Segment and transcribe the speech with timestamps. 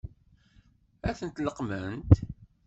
[1.09, 2.11] Ad tent-leqqment?